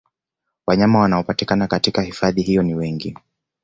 [0.67, 3.17] Wanyama wanaopatikana katika hifadhi hiyo ni wengi